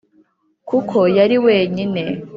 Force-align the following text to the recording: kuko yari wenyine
kuko 0.69 0.97
yari 1.17 1.37
wenyine 1.45 2.03